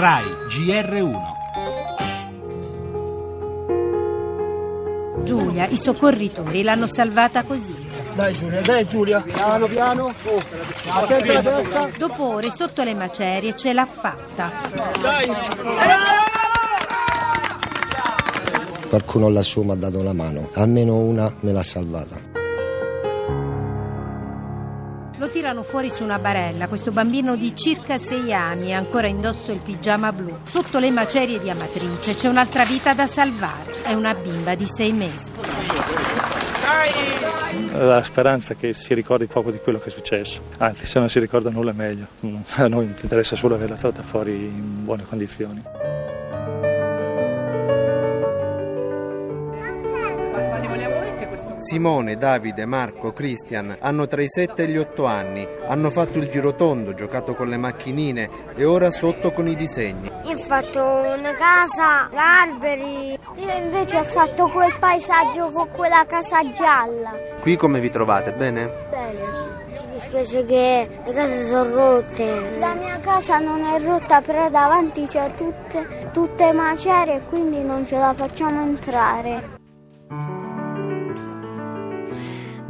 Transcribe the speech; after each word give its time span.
RAI 0.00 0.24
GR1 0.48 1.18
Giulia, 5.24 5.66
i 5.66 5.76
soccorritori 5.76 6.62
l'hanno 6.62 6.86
salvata 6.86 7.42
così. 7.42 7.74
Dai 8.14 8.32
Giulia, 8.32 8.60
dai 8.62 8.86
Giulia, 8.86 9.20
piano 9.20 9.66
piano. 9.66 10.14
Oh, 10.24 10.42
attenta 10.88 11.32
la 11.34 11.42
testa. 11.42 11.90
Dopo 11.98 12.24
ore 12.24 12.50
sotto 12.50 12.82
le 12.82 12.94
macerie 12.94 13.54
ce 13.54 13.74
l'ha 13.74 13.84
fatta. 13.84 14.50
Dai. 15.02 15.30
Qualcuno 18.88 19.28
lassù 19.28 19.60
mi 19.60 19.72
ha 19.72 19.74
dato 19.74 19.98
una 19.98 20.14
mano, 20.14 20.48
almeno 20.54 20.96
una 20.96 21.30
me 21.40 21.52
l'ha 21.52 21.62
salvata. 21.62 22.29
Lo 25.20 25.28
tirano 25.28 25.62
fuori 25.62 25.90
su 25.90 26.02
una 26.02 26.18
barella, 26.18 26.66
questo 26.66 26.92
bambino 26.92 27.36
di 27.36 27.54
circa 27.54 27.98
sei 27.98 28.32
anni, 28.32 28.72
ancora 28.72 29.06
indosso 29.06 29.52
il 29.52 29.58
pigiama 29.58 30.12
blu. 30.12 30.34
Sotto 30.44 30.78
le 30.78 30.90
macerie 30.90 31.38
di 31.38 31.50
Amatrice 31.50 32.14
c'è 32.14 32.26
un'altra 32.26 32.64
vita 32.64 32.94
da 32.94 33.04
salvare, 33.06 33.82
è 33.82 33.92
una 33.92 34.14
bimba 34.14 34.54
di 34.54 34.64
sei 34.64 34.92
mesi. 34.92 35.30
La 37.72 38.02
speranza 38.02 38.54
è 38.54 38.56
che 38.56 38.72
si 38.72 38.94
ricordi 38.94 39.26
poco 39.26 39.50
di 39.50 39.58
quello 39.58 39.78
che 39.78 39.88
è 39.88 39.92
successo, 39.92 40.40
anzi 40.56 40.86
se 40.86 40.98
non 40.98 41.10
si 41.10 41.18
ricorda 41.18 41.50
nulla 41.50 41.72
è 41.72 41.74
meglio, 41.74 42.06
a 42.54 42.66
noi 42.66 42.90
interessa 43.02 43.36
solo 43.36 43.56
averla 43.56 43.76
tratta 43.76 44.00
fuori 44.00 44.32
in 44.32 44.84
buone 44.84 45.04
condizioni. 45.04 45.62
Simone, 51.60 52.16
Davide, 52.16 52.64
Marco, 52.64 53.12
Christian 53.12 53.76
hanno 53.80 54.06
tra 54.06 54.22
i 54.22 54.28
7 54.28 54.62
e 54.62 54.66
gli 54.68 54.78
8 54.78 55.04
anni, 55.04 55.46
hanno 55.66 55.90
fatto 55.90 56.18
il 56.18 56.28
girotondo, 56.28 56.94
giocato 56.94 57.34
con 57.34 57.48
le 57.48 57.58
macchinine 57.58 58.28
e 58.56 58.64
ora 58.64 58.90
sotto 58.90 59.30
con 59.32 59.46
i 59.46 59.54
disegni. 59.54 60.10
Io 60.24 60.36
ho 60.36 60.38
fatto 60.38 60.82
una 60.82 61.34
casa, 61.34 62.08
alberi, 62.12 63.18
io 63.36 63.56
invece 63.62 63.98
ho 63.98 64.04
fatto 64.04 64.48
quel 64.48 64.74
paesaggio 64.78 65.50
con 65.50 65.68
quella 65.70 66.04
casa 66.06 66.50
gialla. 66.50 67.12
Qui 67.40 67.56
come 67.56 67.80
vi 67.80 67.90
trovate? 67.90 68.32
Bene? 68.32 68.70
Bene. 68.90 69.48
Ci 69.72 69.86
dispiace 69.92 70.44
che 70.44 70.88
le 71.04 71.12
case 71.12 71.44
sono 71.44 71.74
rotte. 71.74 72.58
La 72.58 72.74
mia 72.74 72.98
casa 73.00 73.38
non 73.38 73.62
è 73.62 73.80
rotta, 73.80 74.20
però 74.22 74.48
davanti 74.48 75.06
c'è 75.06 75.32
tutte, 75.34 76.08
tutte 76.12 76.52
macerie 76.52 77.16
e 77.16 77.22
quindi 77.28 77.62
non 77.62 77.86
ce 77.86 77.98
la 77.98 78.14
facciamo 78.14 78.62
entrare. 78.62 79.58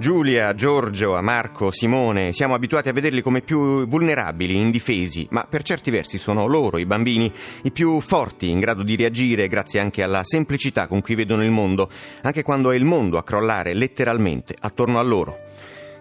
Giulia, 0.00 0.54
Giorgio, 0.54 1.20
Marco, 1.20 1.70
Simone, 1.70 2.32
siamo 2.32 2.54
abituati 2.54 2.88
a 2.88 2.92
vederli 2.94 3.20
come 3.20 3.42
più 3.42 3.86
vulnerabili, 3.86 4.58
indifesi, 4.58 5.26
ma 5.30 5.44
per 5.44 5.62
certi 5.62 5.90
versi 5.90 6.16
sono 6.16 6.46
loro, 6.46 6.78
i 6.78 6.86
bambini, 6.86 7.30
i 7.64 7.70
più 7.70 8.00
forti, 8.00 8.48
in 8.48 8.60
grado 8.60 8.82
di 8.82 8.96
reagire 8.96 9.46
grazie 9.46 9.78
anche 9.78 10.02
alla 10.02 10.22
semplicità 10.24 10.86
con 10.86 11.02
cui 11.02 11.16
vedono 11.16 11.44
il 11.44 11.50
mondo, 11.50 11.90
anche 12.22 12.42
quando 12.42 12.70
è 12.70 12.76
il 12.76 12.84
mondo 12.84 13.18
a 13.18 13.22
crollare 13.22 13.74
letteralmente 13.74 14.56
attorno 14.58 14.98
a 14.98 15.02
loro. 15.02 15.38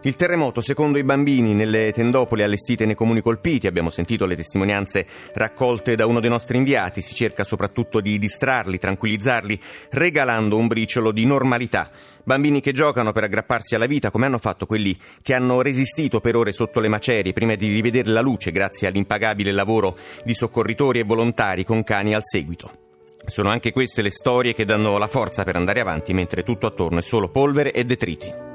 Il 0.04 0.16
terremoto, 0.16 0.62
secondo 0.62 0.98
i 0.98 1.04
bambini, 1.04 1.54
nelle 1.54 1.92
tendopoli 1.92 2.42
allestite 2.42 2.86
nei 2.86 2.96
comuni 2.96 3.20
colpiti, 3.20 3.68
abbiamo 3.68 3.90
sentito 3.90 4.26
le 4.26 4.38
testimonianze 4.38 5.06
raccolte 5.34 5.96
da 5.96 6.06
uno 6.06 6.22
dei 6.22 6.30
nostri 6.30 6.56
inviati, 6.56 7.02
si 7.02 7.14
cerca 7.14 7.44
soprattutto 7.44 8.00
di 8.00 8.18
distrarli, 8.18 8.78
tranquillizzarli, 8.78 9.60
regalando 9.90 10.56
un 10.56 10.68
briciolo 10.68 11.12
di 11.12 11.26
normalità. 11.26 11.92
Bambini 12.24 12.62
che 12.62 12.72
giocano 12.72 13.12
per 13.12 13.26
aggrapparsi 13.26 13.76
alla 13.76 13.88
vita, 13.88 14.10
come 14.10 14.26
hanno 14.26 14.38
fatto 14.38 14.66
quelli 14.66 14.98
che 15.22 15.34
hanno 15.34 15.62
resistito 15.62 16.22
per 16.22 16.38
ore 16.38 16.54
sotto 16.54 16.80
le 16.80 16.88
macerie 16.88 17.34
prima 17.34 17.56
di 17.56 17.68
rivedere 17.68 18.10
la 18.10 18.22
luce 18.22 18.54
grazie 18.54 18.88
all'impagabile 18.88 19.52
lavoro 19.52 19.98
di 20.24 20.34
soccorritori 20.34 21.00
e 21.00 21.04
volontari 21.04 21.66
con 21.66 21.84
cani 21.84 22.16
al 22.16 22.24
seguito. 22.24 22.72
Sono 23.26 23.50
anche 23.50 23.74
queste 23.74 24.02
le 24.02 24.12
storie 24.12 24.54
che 24.54 24.64
danno 24.64 24.98
la 24.98 25.08
forza 25.08 25.44
per 25.44 25.58
andare 25.58 25.82
avanti 25.82 26.14
mentre 26.14 26.44
tutto 26.44 26.68
attorno 26.68 27.00
è 27.00 27.04
solo 27.04 27.28
polvere 27.28 27.74
e 27.74 27.84
detriti. 27.84 28.49